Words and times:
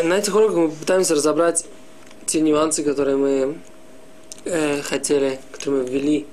Э, 0.00 0.02
на 0.02 0.18
этих 0.18 0.34
уроках 0.34 0.56
мы 0.56 0.70
пытаемся 0.70 1.14
разобрать 1.14 1.64
те 2.26 2.40
нюансы, 2.40 2.82
которые 2.82 3.16
мы 3.16 3.58
э, 4.44 4.80
хотели, 4.82 5.38
которые 5.52 5.82
мы 5.82 5.88
ввели, 5.88 6.26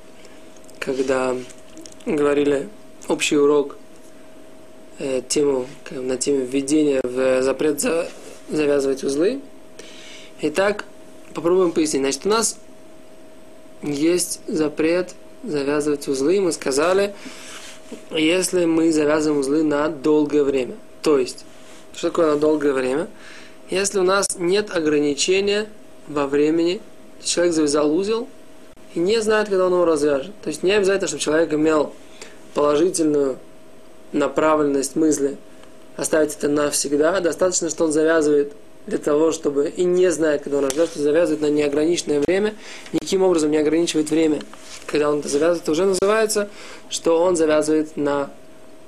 когда 0.80 1.36
говорили 2.06 2.70
общий 3.08 3.38
урок 3.38 3.78
э, 5.00 5.22
тему, 5.28 5.68
на 5.92 6.18
теме 6.18 6.46
введения 6.46 7.02
в 7.04 7.42
запрет 7.42 7.82
за, 7.82 8.10
завязывать 8.50 9.04
узлы. 9.04 9.42
Итак, 10.42 10.86
попробуем 11.34 11.72
пояснить. 11.72 12.02
Значит, 12.02 12.26
у 12.26 12.30
нас 12.30 12.58
есть 13.82 14.42
запрет 14.48 15.14
завязывать 15.44 16.08
узлы. 16.08 16.40
Мы 16.40 16.52
сказали, 16.52 17.14
если 18.12 18.66
мы 18.66 18.92
завязываем 18.92 19.42
узлы 19.42 19.64
на 19.64 19.90
долгое 19.90 20.44
время. 20.44 20.76
То 21.02 21.18
есть, 21.18 21.46
что 21.96 22.10
такое 22.10 22.34
на 22.34 22.40
долгое 22.40 22.74
время? 22.74 23.08
Если 23.70 24.00
у 24.00 24.04
нас 24.04 24.28
нет 24.38 24.74
ограничения 24.74 25.68
во 26.08 26.26
времени, 26.26 26.80
человек 27.22 27.54
завязал 27.54 27.94
узел 27.94 28.30
и 28.96 29.00
не 29.00 29.22
знает, 29.22 29.50
когда 29.50 29.66
он 29.66 29.74
его 29.74 29.84
развяжет. 29.84 30.32
То 30.42 30.48
есть 30.48 30.64
не 30.64 30.72
обязательно, 30.72 31.10
чтобы 31.10 31.22
человек 31.22 31.54
имел 31.54 31.94
положительную 32.54 33.38
направленность 34.14 34.96
мысли, 34.96 35.38
оставить 35.98 36.34
это 36.36 36.48
навсегда. 36.48 37.20
Достаточно, 37.20 37.70
что 37.70 37.84
он 37.84 37.92
завязывает 37.92 38.54
для 38.86 39.00
того, 39.00 39.34
чтобы 39.34 39.68
и 39.68 39.84
не 39.84 40.10
знает, 40.12 40.44
когда 40.44 40.60
он 40.60 40.66
развяжет, 40.66 40.94
завязывает 40.96 41.42
на 41.42 41.50
неограниченное 41.50 42.22
время, 42.22 42.56
никаким 42.94 43.22
образом 43.22 43.52
не 43.52 43.58
ограничивает 43.58 44.10
время, 44.10 44.42
когда 44.86 45.12
он 45.12 45.20
это 45.20 45.28
завязывает, 45.28 45.64
это 45.64 45.72
уже 45.74 45.86
называется, 45.86 46.50
что 46.90 47.22
он 47.22 47.36
завязывает 47.36 47.98
на 47.98 48.30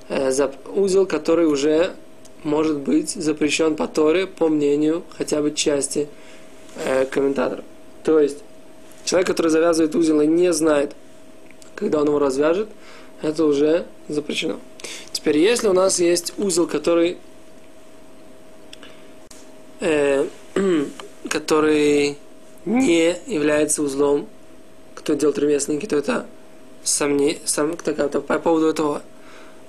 э, 0.08 0.30
узел, 0.74 1.04
который 1.04 1.46
уже 1.46 1.90
может 2.44 2.78
быть 2.78 3.10
запрещен 3.10 3.76
по 3.76 3.86
Торе, 3.86 4.26
по 4.26 4.48
мнению 4.48 5.02
хотя 5.16 5.42
бы 5.42 5.52
части 5.52 6.08
э, 6.76 7.06
комментаторов. 7.06 7.64
То 8.04 8.18
есть, 8.20 8.38
человек, 9.04 9.26
который 9.28 9.48
завязывает 9.48 9.94
узел 9.94 10.20
и 10.20 10.26
не 10.26 10.52
знает, 10.52 10.94
когда 11.74 12.00
он 12.00 12.08
его 12.08 12.18
развяжет, 12.18 12.68
это 13.22 13.44
уже 13.44 13.86
запрещено. 14.08 14.58
Теперь, 15.12 15.38
если 15.38 15.68
у 15.68 15.72
нас 15.72 15.98
есть 16.00 16.32
узел, 16.38 16.66
который, 16.66 17.18
э, 19.80 20.26
который 21.28 22.16
не 22.64 23.16
является 23.26 23.82
узлом, 23.82 24.26
кто 24.94 25.14
делает 25.14 25.38
ремесленники, 25.38 25.86
то 25.86 25.96
это 25.96 26.26
сомне, 26.82 27.38
сом, 27.44 27.76
такая, 27.76 28.08
по 28.08 28.38
поводу 28.38 28.66
этого 28.66 29.02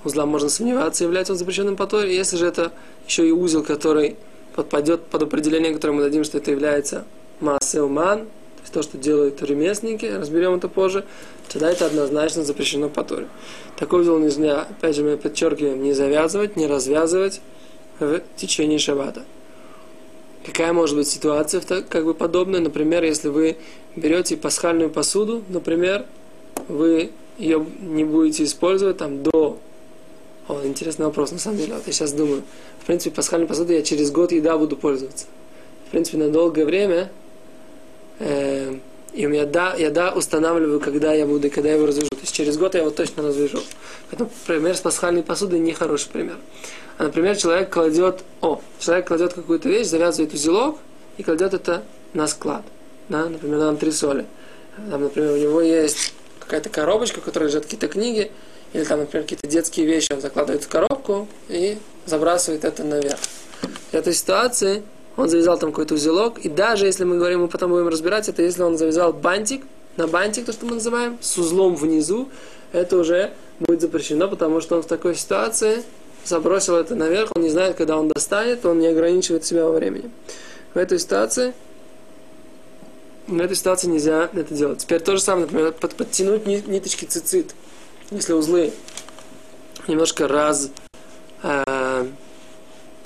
узла 0.04 0.26
можно 0.26 0.48
сомневаться, 0.48 1.04
является 1.04 1.32
он 1.32 1.38
запрещенным 1.38 1.76
по 1.76 1.86
Торе. 1.86 2.14
Если 2.14 2.36
же 2.36 2.46
это 2.46 2.72
еще 3.06 3.26
и 3.26 3.30
узел, 3.30 3.62
который 3.62 4.16
подпадет 4.54 5.04
под 5.06 5.22
определение, 5.22 5.72
которое 5.72 5.94
мы 5.94 6.02
дадим, 6.02 6.24
что 6.24 6.38
это 6.38 6.50
является 6.50 7.04
массеуман, 7.40 8.20
то 8.20 8.62
есть 8.62 8.72
то, 8.72 8.82
что 8.82 8.98
делают 8.98 9.42
ремесленники, 9.42 10.06
разберем 10.06 10.54
это 10.54 10.68
позже, 10.68 11.04
тогда 11.48 11.70
это 11.70 11.86
однозначно 11.86 12.44
запрещено 12.44 12.88
по 12.88 13.02
Торе. 13.02 13.28
Такой 13.76 14.02
узел 14.02 14.18
нельзя, 14.18 14.62
опять 14.62 14.94
же 14.94 15.02
мы 15.02 15.16
подчеркиваем, 15.16 15.82
не 15.82 15.92
завязывать, 15.92 16.56
не 16.56 16.66
развязывать 16.66 17.40
в 17.98 18.20
течение 18.36 18.78
шаббата. 18.78 19.24
Какая 20.44 20.72
может 20.72 20.96
быть 20.96 21.08
ситуация 21.08 21.60
как 21.60 22.04
бы 22.04 22.14
подобная? 22.14 22.60
Например, 22.60 23.04
если 23.04 23.28
вы 23.28 23.56
берете 23.94 24.36
пасхальную 24.36 24.90
посуду, 24.90 25.42
например, 25.48 26.04
вы 26.68 27.12
ее 27.38 27.64
не 27.80 28.04
будете 28.04 28.44
использовать 28.44 28.98
там 28.98 29.22
до 29.22 29.58
о, 30.48 30.60
интересный 30.64 31.06
вопрос, 31.06 31.32
на 31.32 31.38
самом 31.38 31.58
деле. 31.58 31.74
Вот 31.74 31.86
я 31.86 31.92
сейчас 31.92 32.12
думаю. 32.12 32.42
В 32.80 32.86
принципе, 32.86 33.14
пасхальной 33.14 33.46
посудой 33.46 33.76
я 33.76 33.82
через 33.82 34.10
год 34.10 34.32
еда 34.32 34.58
буду 34.58 34.76
пользоваться. 34.76 35.26
В 35.86 35.90
принципе, 35.90 36.18
на 36.18 36.30
долгое 36.30 36.64
время. 36.64 37.10
Э, 38.18 38.74
и 39.12 39.26
у 39.26 39.28
меня 39.28 39.44
да, 39.44 39.74
я 39.74 39.90
да 39.90 40.12
устанавливаю, 40.12 40.80
когда 40.80 41.12
я 41.12 41.26
буду, 41.26 41.50
когда 41.50 41.68
я 41.68 41.76
его 41.76 41.86
развяжу. 41.86 42.08
То 42.10 42.20
есть 42.22 42.34
через 42.34 42.56
год 42.56 42.74
я 42.74 42.80
его 42.80 42.90
точно 42.90 43.22
развяжу. 43.22 43.60
Поэтому 44.10 44.30
пример 44.46 44.74
с 44.74 44.80
пасхальной 44.80 45.22
посудой 45.22 45.58
не 45.58 45.72
хороший 45.72 46.08
пример. 46.08 46.36
А, 46.98 47.04
например, 47.04 47.36
человек 47.36 47.70
кладет, 47.70 48.24
о, 48.40 48.60
человек 48.78 49.06
кладет 49.06 49.34
какую-то 49.34 49.68
вещь, 49.68 49.86
завязывает 49.86 50.32
узелок 50.32 50.78
и 51.18 51.22
кладет 51.22 51.54
это 51.54 51.84
на 52.14 52.26
склад. 52.26 52.62
Да? 53.08 53.28
Например, 53.28 53.58
на 53.58 53.68
антресоле. 53.68 54.26
Там, 54.90 55.02
например, 55.02 55.32
у 55.32 55.36
него 55.36 55.60
есть 55.60 56.14
какая-то 56.40 56.70
коробочка, 56.70 57.20
в 57.20 57.24
которой 57.24 57.44
лежат 57.44 57.64
какие-то 57.64 57.88
книги, 57.88 58.30
или 58.72 58.84
там, 58.84 59.00
например, 59.00 59.24
какие-то 59.24 59.46
детские 59.46 59.86
вещи 59.86 60.12
он 60.12 60.20
закладывает 60.20 60.64
в 60.64 60.68
коробку 60.68 61.28
и 61.48 61.78
забрасывает 62.06 62.64
это 62.64 62.84
наверх. 62.84 63.18
В 63.90 63.94
этой 63.94 64.14
ситуации 64.14 64.82
он 65.16 65.28
завязал 65.28 65.58
там 65.58 65.70
какой-то 65.70 65.94
узелок, 65.94 66.38
и 66.38 66.48
даже 66.48 66.86
если 66.86 67.04
мы 67.04 67.18
говорим, 67.18 67.42
мы 67.42 67.48
потом 67.48 67.70
будем 67.70 67.88
разбирать, 67.88 68.28
это 68.28 68.42
если 68.42 68.62
он 68.62 68.78
завязал 68.78 69.12
бантик, 69.12 69.62
на 69.96 70.06
бантик, 70.06 70.46
то, 70.46 70.52
что 70.52 70.64
мы 70.64 70.74
называем, 70.76 71.18
с 71.20 71.36
узлом 71.36 71.76
внизу, 71.76 72.30
это 72.72 72.96
уже 72.96 73.32
будет 73.60 73.82
запрещено, 73.82 74.26
потому 74.28 74.62
что 74.62 74.76
он 74.76 74.82
в 74.82 74.86
такой 74.86 75.14
ситуации 75.14 75.82
забросил 76.24 76.76
это 76.76 76.94
наверх, 76.94 77.32
он 77.34 77.42
не 77.42 77.50
знает, 77.50 77.76
когда 77.76 77.98
он 77.98 78.08
достанет, 78.08 78.64
он 78.64 78.78
не 78.78 78.86
ограничивает 78.86 79.44
себя 79.44 79.66
во 79.66 79.72
времени. 79.72 80.10
В 80.72 80.78
этой 80.78 80.98
ситуации 80.98 81.52
в 83.26 83.40
этой 83.40 83.56
ситуации 83.56 83.86
нельзя 83.86 84.28
это 84.32 84.52
делать. 84.52 84.80
Теперь 84.80 85.00
то 85.00 85.16
же 85.16 85.22
самое, 85.22 85.46
например, 85.46 85.72
под, 85.72 85.94
подтянуть 85.94 86.44
ниточки 86.46 87.04
цицит 87.04 87.54
если 88.12 88.32
узлы 88.32 88.72
немножко 89.88 90.28
раз, 90.28 90.70
э, 91.42 92.06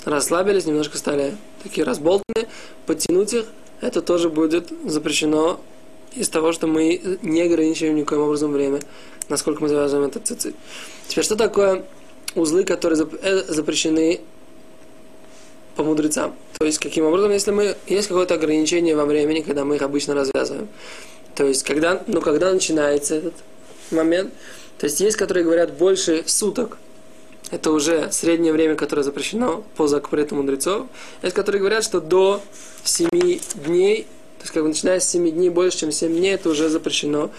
расслабились, 0.05 0.65
немножко 0.65 0.97
стали 0.97 1.35
такие 1.63 1.85
разболтанные, 1.85 2.47
подтянуть 2.85 3.33
их, 3.33 3.45
это 3.81 4.01
тоже 4.01 4.29
будет 4.29 4.71
запрещено 4.85 5.59
из 6.13 6.29
того, 6.29 6.51
что 6.51 6.67
мы 6.67 7.19
не 7.21 7.41
ограничиваем 7.41 7.95
никаким 7.95 8.21
образом 8.21 8.51
время, 8.51 8.79
насколько 9.29 9.61
мы 9.61 9.69
завязываем 9.69 10.09
этот 10.09 10.27
цицит. 10.27 10.55
Теперь, 11.07 11.23
что 11.23 11.35
такое 11.35 11.85
узлы, 12.35 12.63
которые 12.63 13.07
э, 13.21 13.43
запрещены 13.47 14.21
по 15.75 15.83
мудрецам? 15.83 16.35
То 16.57 16.65
есть, 16.65 16.79
каким 16.79 17.05
образом, 17.05 17.31
если 17.31 17.51
мы 17.51 17.75
есть 17.87 18.07
какое-то 18.07 18.33
ограничение 18.33 18.95
во 18.95 19.05
времени, 19.05 19.41
когда 19.41 19.63
мы 19.63 19.75
их 19.75 19.81
обычно 19.81 20.15
развязываем. 20.15 20.67
То 21.35 21.45
есть, 21.45 21.63
когда, 21.63 22.03
ну, 22.07 22.19
когда 22.19 22.51
начинается 22.51 23.15
этот 23.15 23.33
момент, 23.91 24.33
то 24.77 24.85
есть 24.85 24.99
есть, 24.99 25.17
которые 25.17 25.43
говорят 25.43 25.73
больше 25.73 26.23
суток. 26.27 26.77
Это 27.49 27.71
уже 27.71 28.11
среднее 28.11 28.51
время, 28.51 28.75
которое 28.75 29.03
запрещено 29.03 29.63
по 29.77 29.87
запрету 29.87 30.35
мудрецов. 30.35 30.87
Есть, 31.21 31.35
которые 31.35 31.59
говорят, 31.59 31.83
что 31.83 32.01
до 32.01 32.41
7 32.83 33.09
дней, 33.65 34.03
то 34.37 34.43
есть 34.43 34.53
как 34.53 34.63
бы 34.63 34.69
начиная 34.69 34.99
с 34.99 35.09
7 35.09 35.31
дней, 35.31 35.49
больше, 35.49 35.79
чем 35.79 35.91
7 35.91 36.13
дней, 36.13 36.33
это 36.33 36.49
уже 36.49 36.69
запрещено 36.69 37.31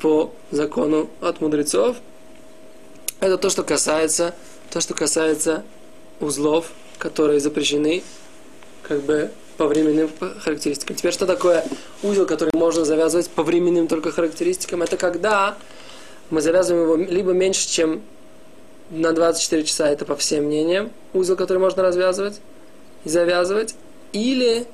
по 0.00 0.32
закону 0.50 1.08
от 1.22 1.40
мудрецов. 1.40 1.96
Это 3.20 3.38
то, 3.38 3.48
что 3.48 3.62
касается, 3.62 4.34
то, 4.70 4.80
что 4.80 4.92
касается 4.92 5.64
узлов, 6.20 6.70
которые 6.98 7.40
запрещены 7.40 8.02
как 8.82 9.02
бы 9.02 9.30
по 9.56 9.66
временным 9.66 10.10
характеристикам. 10.40 10.96
Теперь, 10.96 11.12
что 11.12 11.26
такое 11.26 11.64
узел, 12.02 12.26
который 12.26 12.50
можно 12.52 12.84
завязывать 12.84 13.30
по 13.30 13.42
временным 13.42 13.88
только 13.88 14.12
характеристикам? 14.12 14.82
Это 14.82 14.98
когда 14.98 15.56
мы 16.30 16.40
завязываем 16.40 16.84
его 16.84 16.96
либо 16.96 17.32
меньше, 17.32 17.68
чем 17.68 18.02
на 18.90 19.12
24 19.12 19.64
часа, 19.64 19.88
это 19.88 20.04
по 20.04 20.16
всем 20.16 20.44
мнениям, 20.44 20.90
узел, 21.12 21.36
который 21.36 21.58
можно 21.58 21.82
развязывать 21.82 22.40
и 23.04 23.08
завязывать, 23.08 23.74
или, 24.12 24.66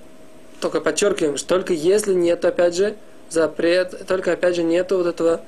только 0.60 0.80
подчеркиваем, 0.80 1.36
что 1.36 1.48
только 1.48 1.72
если 1.72 2.14
нет, 2.14 2.44
опять 2.44 2.74
же, 2.74 2.96
запрет, 3.30 4.06
только, 4.06 4.32
опять 4.32 4.56
же, 4.56 4.62
нету 4.62 4.98
вот 4.98 5.06
этого, 5.06 5.40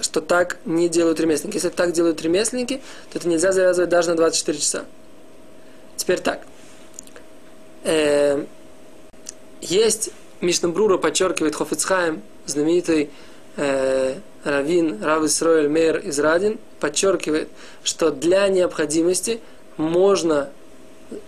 что 0.00 0.20
так 0.20 0.58
не 0.64 0.88
делают 0.88 1.20
ремесленники. 1.20 1.56
Если 1.56 1.68
так 1.68 1.92
делают 1.92 2.20
ремесленники, 2.22 2.80
то 3.12 3.18
это 3.18 3.28
нельзя 3.28 3.52
завязывать 3.52 3.90
даже 3.90 4.10
на 4.10 4.16
24 4.16 4.58
часа. 4.58 4.84
Теперь 5.96 6.20
так. 6.20 6.40
Э, 7.84 8.44
есть 9.60 10.10
Мишнабрура 10.40 10.98
подчеркивает 10.98 11.54
Хофицхайм, 11.54 12.22
знаменитый 12.46 13.10
э, 13.56 14.14
Равин, 14.44 15.02
Рав 15.02 15.24
Исроэль 15.24 15.68
Мейр 15.68 15.98
из 15.98 16.18
Радин 16.18 16.58
подчеркивает, 16.78 17.48
что 17.82 18.10
для 18.10 18.46
необходимости 18.48 19.40
можно 19.76 20.50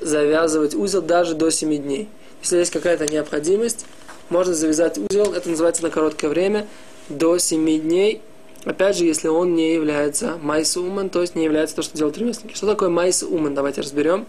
завязывать 0.01 0.75
узел 0.75 1.03
даже 1.03 1.35
до 1.35 1.51
7 1.51 1.77
дней. 1.83 2.09
Если 2.43 2.59
есть 2.59 2.71
какая-то 2.71 3.07
необходимость, 3.07 3.87
можно 4.29 4.55
завязать 4.55 4.99
узел, 4.99 5.33
это 5.33 5.49
называется 5.49 5.83
на 5.83 5.91
короткое 5.91 6.29
время, 6.29 6.67
до 7.09 7.39
7 7.39 7.81
дней, 7.81 8.21
опять 8.65 8.97
же, 8.97 9.05
если 9.05 9.29
он 9.29 9.55
не 9.55 9.75
является 9.75 10.39
майсуман, 10.41 11.11
то 11.11 11.21
есть 11.21 11.35
не 11.35 11.45
является 11.45 11.77
то, 11.77 11.83
что 11.83 11.97
делают 11.97 12.19
ремесленники. 12.19 12.57
Что 12.57 12.67
такое 12.67 12.89
майсуман? 12.89 13.55
Давайте 13.55 13.81
разберем. 13.81 14.27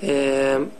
Эм, 0.00 0.70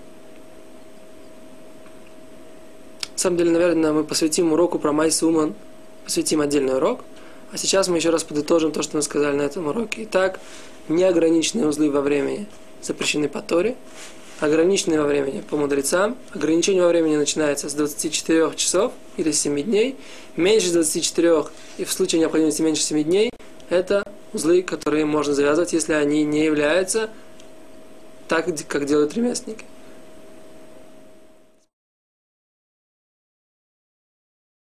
на 3.12 3.18
самом 3.18 3.36
деле, 3.36 3.50
наверное, 3.50 3.92
мы 3.92 4.04
посвятим 4.04 4.52
уроку 4.52 4.78
про 4.78 4.92
майсуман– 4.92 5.54
посвятим 6.10 6.40
отдельный 6.40 6.74
урок. 6.74 7.04
А 7.52 7.56
сейчас 7.56 7.86
мы 7.86 7.98
еще 7.98 8.10
раз 8.10 8.24
подытожим 8.24 8.72
то, 8.72 8.82
что 8.82 8.96
мы 8.96 9.02
сказали 9.02 9.36
на 9.36 9.42
этом 9.42 9.68
уроке. 9.68 10.02
Итак, 10.02 10.40
неограниченные 10.88 11.68
узлы 11.68 11.88
во 11.88 12.00
времени 12.00 12.48
запрещены 12.82 13.28
по 13.28 13.40
Торе, 13.42 13.76
ограничены 14.40 15.00
во 15.00 15.06
времени 15.06 15.40
по 15.40 15.56
мудрецам. 15.56 16.16
Ограничение 16.34 16.82
во 16.82 16.88
времени 16.88 17.14
начинается 17.14 17.68
с 17.68 17.74
24 17.74 18.54
часов 18.56 18.92
или 19.18 19.30
7 19.30 19.62
дней. 19.62 19.94
Меньше 20.34 20.72
24 20.72 21.44
и 21.78 21.84
в 21.84 21.92
случае 21.92 22.22
необходимости 22.22 22.60
меньше 22.60 22.82
7 22.82 23.04
дней 23.04 23.30
это 23.68 24.02
узлы, 24.32 24.62
которые 24.62 25.04
можно 25.04 25.32
завязывать, 25.32 25.72
если 25.72 25.92
они 25.92 26.24
не 26.24 26.44
являются 26.44 27.08
так, 28.26 28.46
как 28.66 28.84
делают 28.84 29.14
ремесленники. 29.14 29.64